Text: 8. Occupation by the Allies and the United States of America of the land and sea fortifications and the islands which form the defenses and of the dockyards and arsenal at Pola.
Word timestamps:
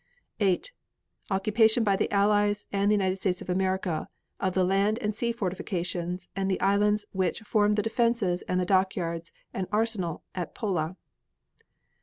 8. 0.39 0.71
Occupation 1.29 1.83
by 1.83 1.95
the 1.95 2.11
Allies 2.11 2.65
and 2.73 2.89
the 2.89 2.95
United 2.95 3.17
States 3.17 3.39
of 3.39 3.51
America 3.51 4.09
of 4.39 4.55
the 4.55 4.63
land 4.63 4.97
and 4.97 5.13
sea 5.13 5.31
fortifications 5.31 6.27
and 6.35 6.49
the 6.49 6.59
islands 6.59 7.05
which 7.11 7.41
form 7.41 7.73
the 7.73 7.83
defenses 7.83 8.41
and 8.47 8.59
of 8.59 8.65
the 8.65 8.69
dockyards 8.73 9.31
and 9.53 9.67
arsenal 9.71 10.23
at 10.33 10.55
Pola. 10.55 10.95